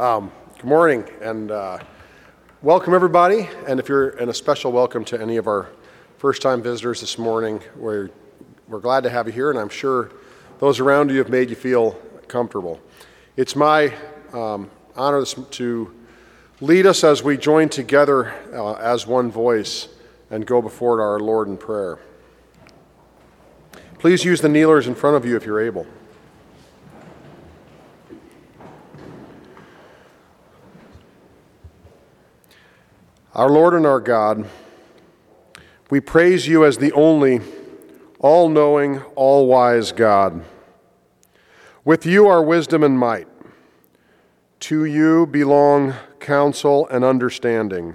Um, 0.00 0.32
good 0.56 0.64
morning 0.64 1.04
and 1.20 1.50
uh, 1.50 1.78
welcome 2.62 2.94
everybody. 2.94 3.50
And 3.66 3.78
if 3.78 3.86
you're, 3.86 4.08
and 4.16 4.30
a 4.30 4.32
special 4.32 4.72
welcome 4.72 5.04
to 5.04 5.20
any 5.20 5.36
of 5.36 5.46
our 5.46 5.68
first 6.16 6.40
time 6.40 6.62
visitors 6.62 7.02
this 7.02 7.18
morning. 7.18 7.60
We're, 7.76 8.08
we're 8.66 8.78
glad 8.80 9.02
to 9.02 9.10
have 9.10 9.26
you 9.26 9.34
here, 9.34 9.50
and 9.50 9.58
I'm 9.58 9.68
sure 9.68 10.10
those 10.58 10.80
around 10.80 11.10
you 11.10 11.18
have 11.18 11.28
made 11.28 11.50
you 11.50 11.54
feel 11.54 12.00
comfortable. 12.28 12.80
It's 13.36 13.54
my 13.54 13.92
um, 14.32 14.70
honor 14.96 15.22
to 15.26 15.94
lead 16.62 16.86
us 16.86 17.04
as 17.04 17.22
we 17.22 17.36
join 17.36 17.68
together 17.68 18.32
uh, 18.54 18.76
as 18.76 19.06
one 19.06 19.30
voice 19.30 19.88
and 20.30 20.46
go 20.46 20.62
before 20.62 21.02
our 21.02 21.20
Lord 21.20 21.46
in 21.46 21.58
prayer. 21.58 21.98
Please 23.98 24.24
use 24.24 24.40
the 24.40 24.48
kneelers 24.48 24.86
in 24.86 24.94
front 24.94 25.18
of 25.18 25.26
you 25.26 25.36
if 25.36 25.44
you're 25.44 25.60
able. 25.60 25.86
Our 33.32 33.48
Lord 33.48 33.74
and 33.74 33.86
our 33.86 34.00
God, 34.00 34.44
we 35.88 36.00
praise 36.00 36.48
you 36.48 36.64
as 36.64 36.78
the 36.78 36.90
only, 36.90 37.40
all 38.18 38.48
knowing, 38.48 39.02
all 39.14 39.46
wise 39.46 39.92
God. 39.92 40.44
With 41.84 42.04
you 42.04 42.26
are 42.26 42.42
wisdom 42.42 42.82
and 42.82 42.98
might. 42.98 43.28
To 44.60 44.84
you 44.84 45.26
belong 45.28 45.94
counsel 46.18 46.88
and 46.88 47.04
understanding. 47.04 47.94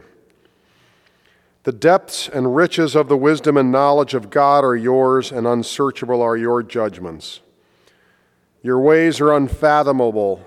The 1.63 1.73
depths 1.73 2.29
and 2.29 2.55
riches 2.55 2.95
of 2.95 3.09
the 3.09 3.17
wisdom 3.17 3.57
and 3.57 3.73
knowledge 3.73 4.13
of 4.13 4.29
God 4.29 4.63
are 4.63 4.76
yours, 4.76 5.34
and 5.34 5.45
unsearchable 5.45 6.21
are 6.21 6.38
your 6.38 6.63
judgments. 6.63 7.41
Your 8.63 8.79
ways 8.79 9.20
are 9.20 9.34
unfathomable 9.34 10.45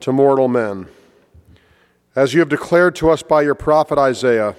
to 0.00 0.10
mortal 0.10 0.48
men. 0.48 0.88
As 2.14 2.34
you 2.34 2.40
have 2.40 2.50
declared 2.50 2.94
to 2.96 3.08
us 3.08 3.22
by 3.22 3.40
your 3.40 3.54
prophet 3.54 3.96
Isaiah, 3.96 4.54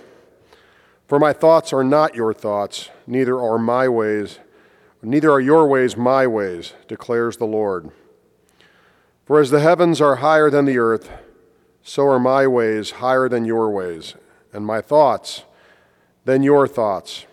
for 1.08 1.20
my 1.20 1.34
thoughts 1.34 1.72
are 1.72 1.84
not 1.84 2.16
your 2.16 2.34
thoughts, 2.34 2.90
neither 3.06 3.40
are 3.40 3.60
my 3.60 3.88
ways, 3.88 4.40
neither 5.04 5.30
are 5.32 5.40
your 5.40 5.68
ways 5.68 5.96
my 5.96 6.26
ways, 6.26 6.74
declares 6.88 7.38
the 7.38 7.46
Lord. 7.46 7.92
For 9.26 9.40
as 9.40 9.52
the 9.52 9.60
heavens 9.60 10.02
are 10.02 10.16
higher 10.16 10.50
than 10.50 10.66
the 10.66 10.80
earth, 10.80 11.12
so 11.84 12.08
are 12.08 12.20
my 12.20 12.48
ways 12.48 12.92
higher 12.92 13.30
than 13.30 13.46
your 13.46 13.70
ways, 13.70 14.16
and 14.52 14.66
my 14.66 14.82
thoughts 14.82 15.44
than 16.26 16.42
your 16.42 16.68
thoughts. 16.68 17.28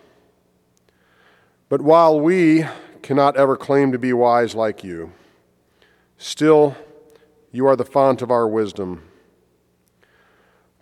But 1.67 1.81
while 1.81 2.19
we 2.19 2.65
cannot 3.01 3.37
ever 3.37 3.57
claim 3.57 3.91
to 3.91 3.97
be 3.97 4.13
wise 4.13 4.53
like 4.53 4.83
you, 4.83 5.13
still 6.19 6.77
you 7.51 7.65
are 7.65 7.75
the 7.75 7.85
font 7.85 8.21
of 8.21 8.29
our 8.29 8.47
wisdom. 8.47 9.01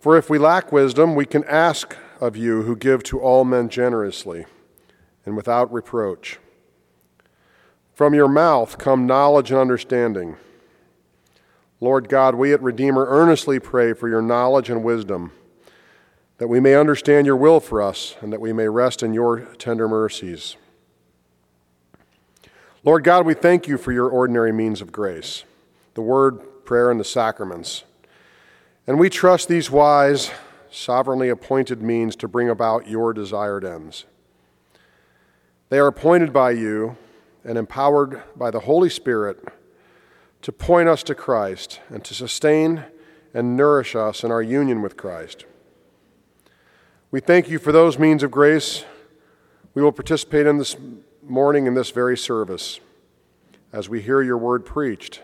For 0.00 0.16
if 0.16 0.30
we 0.30 0.38
lack 0.38 0.72
wisdom, 0.72 1.14
we 1.14 1.26
can 1.26 1.44
ask 1.44 1.94
of 2.20 2.34
you 2.34 2.62
who 2.62 2.74
give 2.74 3.02
to 3.04 3.20
all 3.20 3.44
men 3.44 3.68
generously 3.68 4.46
and 5.26 5.36
without 5.36 5.70
reproach. 5.70 6.38
From 7.92 8.14
your 8.14 8.28
mouth 8.28 8.78
come 8.78 9.06
knowledge 9.06 9.50
and 9.50 9.60
understanding. 9.60 10.36
Lord 11.80 12.08
God, 12.08 12.34
we 12.34 12.54
at 12.54 12.62
Redeemer 12.62 13.06
earnestly 13.08 13.58
pray 13.58 13.92
for 13.92 14.08
your 14.08 14.22
knowledge 14.22 14.70
and 14.70 14.82
wisdom, 14.82 15.32
that 16.38 16.48
we 16.48 16.60
may 16.60 16.74
understand 16.74 17.26
your 17.26 17.36
will 17.36 17.60
for 17.60 17.82
us 17.82 18.16
and 18.22 18.32
that 18.32 18.40
we 18.40 18.54
may 18.54 18.68
rest 18.68 19.02
in 19.02 19.12
your 19.12 19.40
tender 19.58 19.86
mercies. 19.86 20.56
Lord 22.84 23.04
God, 23.04 23.26
we 23.26 23.34
thank 23.34 23.68
you 23.68 23.76
for 23.76 23.92
your 23.92 24.08
ordinary 24.08 24.52
means 24.52 24.80
of 24.80 24.92
grace, 24.92 25.44
the 25.92 26.00
word, 26.00 26.64
prayer, 26.64 26.90
and 26.90 26.98
the 26.98 27.04
sacraments. 27.04 27.84
And 28.90 28.98
we 28.98 29.08
trust 29.08 29.46
these 29.46 29.70
wise, 29.70 30.32
sovereignly 30.68 31.28
appointed 31.28 31.80
means 31.80 32.16
to 32.16 32.26
bring 32.26 32.48
about 32.48 32.88
your 32.88 33.12
desired 33.12 33.64
ends. 33.64 34.04
They 35.68 35.78
are 35.78 35.86
appointed 35.86 36.32
by 36.32 36.50
you 36.50 36.96
and 37.44 37.56
empowered 37.56 38.20
by 38.34 38.50
the 38.50 38.58
Holy 38.58 38.90
Spirit 38.90 39.44
to 40.42 40.50
point 40.50 40.88
us 40.88 41.04
to 41.04 41.14
Christ 41.14 41.78
and 41.88 42.04
to 42.04 42.14
sustain 42.14 42.82
and 43.32 43.56
nourish 43.56 43.94
us 43.94 44.24
in 44.24 44.32
our 44.32 44.42
union 44.42 44.82
with 44.82 44.96
Christ. 44.96 45.44
We 47.12 47.20
thank 47.20 47.48
you 47.48 47.60
for 47.60 47.70
those 47.70 47.96
means 47.96 48.24
of 48.24 48.32
grace 48.32 48.84
we 49.72 49.82
will 49.82 49.92
participate 49.92 50.48
in 50.48 50.58
this 50.58 50.74
morning 51.22 51.68
in 51.68 51.74
this 51.74 51.92
very 51.92 52.18
service 52.18 52.80
as 53.72 53.88
we 53.88 54.02
hear 54.02 54.20
your 54.20 54.36
word 54.36 54.66
preached 54.66 55.20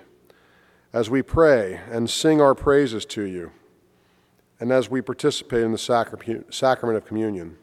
as 0.97 1.11
we 1.11 1.21
pray 1.21 1.79
and 1.91 2.09
sing 2.09 2.41
our 2.41 2.55
praises 2.55 3.05
to 3.05 3.21
you, 3.21 3.53
and 4.59 4.73
as 4.73 4.89
we 4.89 5.01
participate 5.01 5.63
in 5.63 5.73
the 5.73 6.45
sacrament 6.51 6.97
of 6.97 7.07
communion. 7.07 7.57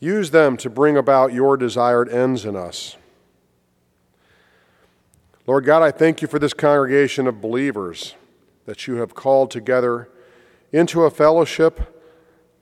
Use 0.00 0.30
them 0.30 0.56
to 0.56 0.68
bring 0.68 0.96
about 0.96 1.32
your 1.32 1.56
desired 1.56 2.08
ends 2.08 2.44
in 2.44 2.56
us. 2.56 2.96
Lord 5.46 5.64
God, 5.64 5.82
I 5.82 5.90
thank 5.90 6.22
you 6.22 6.28
for 6.28 6.38
this 6.38 6.52
congregation 6.52 7.26
of 7.26 7.40
believers 7.40 8.14
that 8.66 8.86
you 8.86 8.96
have 8.96 9.14
called 9.14 9.50
together 9.50 10.08
into 10.70 11.02
a 11.02 11.10
fellowship 11.10 12.04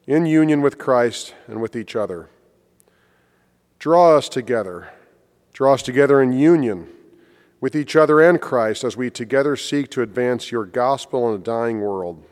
in 0.06 0.26
union 0.26 0.60
with 0.60 0.78
Christ 0.78 1.34
and 1.46 1.60
with 1.60 1.76
each 1.76 1.94
other. 1.94 2.30
Draw 3.78 4.16
us 4.16 4.28
together. 4.28 4.92
Draw 5.52 5.74
us 5.74 5.82
together 5.82 6.22
in 6.22 6.32
union 6.32 6.88
with 7.60 7.76
each 7.76 7.96
other 7.96 8.20
and 8.20 8.40
Christ 8.40 8.84
as 8.84 8.96
we 8.96 9.10
together 9.10 9.56
seek 9.56 9.90
to 9.90 10.02
advance 10.02 10.50
your 10.50 10.64
gospel 10.64 11.28
in 11.28 11.40
a 11.40 11.44
dying 11.44 11.80
world. 11.80 12.24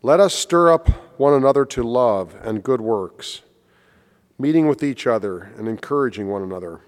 Let 0.00 0.20
us 0.20 0.32
stir 0.32 0.72
up 0.72 0.88
one 1.18 1.34
another 1.34 1.64
to 1.64 1.82
love 1.82 2.36
and 2.42 2.62
good 2.62 2.80
works, 2.80 3.42
meeting 4.38 4.68
with 4.68 4.84
each 4.84 5.08
other 5.08 5.50
and 5.56 5.66
encouraging 5.66 6.28
one 6.28 6.42
another. 6.42 6.80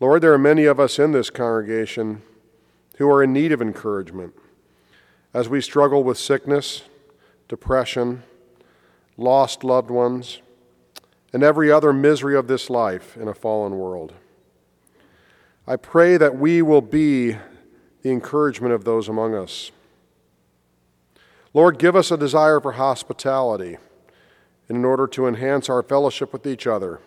Lord, 0.00 0.22
there 0.22 0.34
are 0.34 0.38
many 0.38 0.66
of 0.66 0.78
us 0.78 0.98
in 0.98 1.12
this 1.12 1.30
congregation 1.30 2.20
who 2.98 3.10
are 3.10 3.22
in 3.22 3.32
need 3.32 3.52
of 3.52 3.62
encouragement 3.62 4.34
as 5.32 5.48
we 5.48 5.62
struggle 5.62 6.04
with 6.04 6.18
sickness, 6.18 6.82
depression, 7.48 8.22
lost 9.16 9.64
loved 9.64 9.90
ones, 9.90 10.42
and 11.32 11.42
every 11.42 11.72
other 11.72 11.92
misery 11.92 12.36
of 12.36 12.48
this 12.48 12.68
life 12.68 13.16
in 13.16 13.28
a 13.28 13.34
fallen 13.34 13.78
world. 13.78 14.12
I 15.66 15.76
pray 15.76 16.18
that 16.18 16.38
we 16.38 16.60
will 16.60 16.82
be 16.82 17.32
the 18.02 18.10
encouragement 18.10 18.74
of 18.74 18.84
those 18.84 19.08
among 19.08 19.34
us. 19.34 19.70
Lord, 21.54 21.78
give 21.78 21.96
us 21.96 22.10
a 22.10 22.16
desire 22.16 22.60
for 22.60 22.72
hospitality 22.72 23.78
in 24.68 24.84
order 24.84 25.06
to 25.08 25.26
enhance 25.26 25.68
our 25.68 25.82
fellowship 25.82 26.32
with 26.32 26.46
each 26.46 26.66
other 26.66 27.00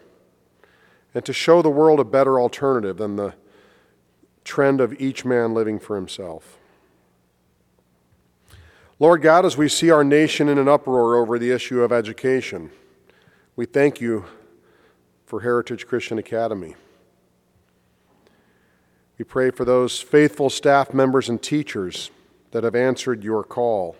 and 1.13 1.24
to 1.25 1.34
show 1.34 1.62
the 1.62 1.69
world 1.69 2.00
a 2.00 2.03
better 2.03 2.40
alternative 2.40 2.97
than 2.97 3.16
the 3.16 3.34
trend 4.44 4.81
of 4.81 5.00
each 5.00 5.24
man 5.24 5.53
living 5.53 5.79
for 5.79 5.96
himself. 5.96 6.57
Lord 9.00 9.22
God, 9.22 9.46
as 9.46 9.57
we 9.57 9.68
see 9.68 9.90
our 9.90 10.03
nation 10.03 10.47
in 10.47 10.58
an 10.58 10.68
uproar 10.68 11.16
over 11.16 11.38
the 11.38 11.52
issue 11.52 11.81
of 11.81 11.91
education, 11.91 12.72
we 13.56 13.66
thank 13.66 14.02
you 14.02 14.25
for 15.25 15.41
Heritage 15.41 15.88
Christian 15.88 16.18
Academy. 16.18 16.75
We 19.18 19.25
pray 19.25 19.52
for 19.52 19.66
those 19.66 20.00
faithful 20.00 20.50
staff 20.50 20.94
members 20.94 21.29
and 21.29 21.41
teachers 21.41 22.09
that 22.52 22.63
have 22.63 22.75
answered 22.75 23.23
your 23.23 23.44
call 23.44 23.96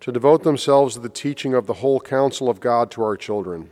to 0.00 0.12
devote 0.12 0.42
themselves 0.42 0.94
to 0.94 1.00
the 1.00 1.08
teaching 1.08 1.54
of 1.54 1.66
the 1.66 1.74
whole 1.74 2.00
counsel 2.00 2.48
of 2.48 2.60
God 2.60 2.90
to 2.92 3.02
our 3.02 3.16
children. 3.16 3.70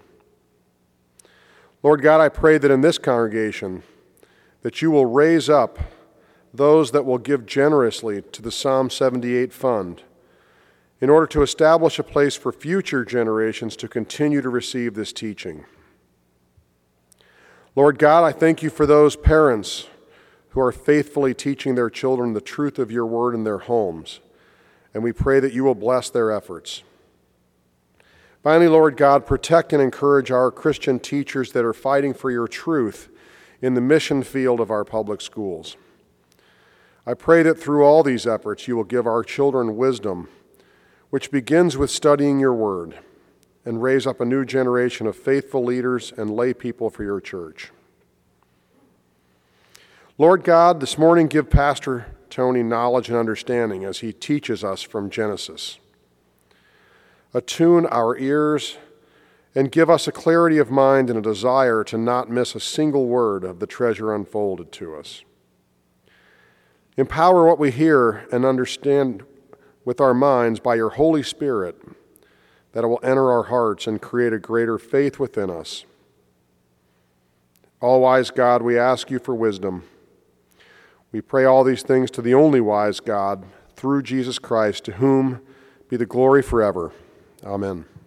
Lord 1.82 2.02
God, 2.02 2.20
I 2.20 2.28
pray 2.28 2.58
that 2.58 2.70
in 2.70 2.80
this 2.80 2.98
congregation 2.98 3.82
that 4.62 4.82
you 4.82 4.90
will 4.90 5.06
raise 5.06 5.48
up 5.48 5.78
those 6.52 6.90
that 6.90 7.04
will 7.04 7.18
give 7.18 7.46
generously 7.46 8.22
to 8.22 8.42
the 8.42 8.50
Psalm 8.50 8.90
78 8.90 9.52
fund 9.52 10.02
in 11.00 11.10
order 11.10 11.26
to 11.26 11.42
establish 11.42 11.98
a 11.98 12.02
place 12.02 12.34
for 12.34 12.50
future 12.50 13.04
generations 13.04 13.76
to 13.76 13.88
continue 13.88 14.40
to 14.40 14.48
receive 14.48 14.94
this 14.94 15.12
teaching. 15.12 15.64
Lord 17.74 17.98
God, 17.98 18.24
I 18.24 18.32
thank 18.32 18.62
you 18.62 18.70
for 18.70 18.86
those 18.86 19.14
parents 19.14 19.86
who 20.50 20.60
are 20.60 20.72
faithfully 20.72 21.34
teaching 21.34 21.74
their 21.74 21.90
children 21.90 22.32
the 22.32 22.40
truth 22.40 22.78
of 22.78 22.90
your 22.90 23.04
word 23.04 23.34
in 23.34 23.44
their 23.44 23.58
homes. 23.58 24.20
And 24.96 25.04
we 25.04 25.12
pray 25.12 25.40
that 25.40 25.52
you 25.52 25.62
will 25.62 25.74
bless 25.74 26.08
their 26.08 26.32
efforts. 26.32 26.82
Finally, 28.42 28.68
Lord 28.68 28.96
God, 28.96 29.26
protect 29.26 29.74
and 29.74 29.82
encourage 29.82 30.30
our 30.30 30.50
Christian 30.50 30.98
teachers 30.98 31.52
that 31.52 31.66
are 31.66 31.74
fighting 31.74 32.14
for 32.14 32.30
your 32.30 32.48
truth 32.48 33.10
in 33.60 33.74
the 33.74 33.82
mission 33.82 34.22
field 34.22 34.58
of 34.58 34.70
our 34.70 34.86
public 34.86 35.20
schools. 35.20 35.76
I 37.06 37.12
pray 37.12 37.42
that 37.42 37.60
through 37.60 37.84
all 37.84 38.02
these 38.02 38.26
efforts, 38.26 38.66
you 38.66 38.74
will 38.74 38.84
give 38.84 39.06
our 39.06 39.22
children 39.22 39.76
wisdom, 39.76 40.30
which 41.10 41.30
begins 41.30 41.76
with 41.76 41.90
studying 41.90 42.40
your 42.40 42.54
word, 42.54 42.98
and 43.66 43.82
raise 43.82 44.06
up 44.06 44.18
a 44.18 44.24
new 44.24 44.46
generation 44.46 45.06
of 45.06 45.14
faithful 45.14 45.62
leaders 45.62 46.10
and 46.16 46.34
lay 46.34 46.54
people 46.54 46.88
for 46.88 47.04
your 47.04 47.20
church. 47.20 47.70
Lord 50.16 50.42
God, 50.42 50.80
this 50.80 50.96
morning 50.96 51.26
give 51.26 51.50
Pastor 51.50 52.15
Tony 52.30 52.62
knowledge 52.62 53.08
and 53.08 53.16
understanding 53.16 53.84
as 53.84 54.00
he 54.00 54.12
teaches 54.12 54.64
us 54.64 54.82
from 54.82 55.10
Genesis. 55.10 55.78
Attune 57.34 57.86
our 57.86 58.16
ears 58.18 58.78
and 59.54 59.72
give 59.72 59.88
us 59.88 60.06
a 60.06 60.12
clarity 60.12 60.58
of 60.58 60.70
mind 60.70 61.08
and 61.08 61.18
a 61.18 61.22
desire 61.22 61.82
to 61.84 61.96
not 61.96 62.30
miss 62.30 62.54
a 62.54 62.60
single 62.60 63.06
word 63.06 63.42
of 63.42 63.58
the 63.58 63.66
treasure 63.66 64.14
unfolded 64.14 64.70
to 64.72 64.94
us. 64.94 65.24
Empower 66.96 67.46
what 67.46 67.58
we 67.58 67.70
hear 67.70 68.26
and 68.32 68.44
understand 68.44 69.22
with 69.84 70.00
our 70.00 70.14
minds 70.14 70.60
by 70.60 70.74
your 70.74 70.90
Holy 70.90 71.22
Spirit, 71.22 71.76
that 72.72 72.84
it 72.84 72.86
will 72.86 73.00
enter 73.02 73.30
our 73.30 73.44
hearts 73.44 73.86
and 73.86 74.02
create 74.02 74.32
a 74.32 74.38
greater 74.38 74.78
faith 74.78 75.18
within 75.18 75.48
us. 75.48 75.84
All 77.80 78.00
wise 78.00 78.30
God, 78.30 78.62
we 78.62 78.78
ask 78.78 79.10
you 79.10 79.18
for 79.18 79.34
wisdom. 79.34 79.84
We 81.16 81.22
pray 81.22 81.46
all 81.46 81.64
these 81.64 81.82
things 81.82 82.10
to 82.10 82.20
the 82.20 82.34
only 82.34 82.60
wise 82.60 83.00
God, 83.00 83.46
through 83.74 84.02
Jesus 84.02 84.38
Christ, 84.38 84.84
to 84.84 84.92
whom 84.92 85.40
be 85.88 85.96
the 85.96 86.04
glory 86.04 86.42
forever. 86.42 86.92
Amen. 87.42 87.86